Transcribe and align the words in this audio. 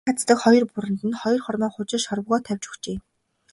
Хайрдаг 0.03 0.17
хаздаг 0.19 0.37
хоёр 0.43 0.63
бууранд 0.69 1.01
нь 1.09 1.19
хоёр 1.21 1.39
хормой 1.45 1.71
хужир 1.73 2.01
шорвогоо 2.05 2.39
тавьж 2.45 2.65
өгчээ. 2.69 2.97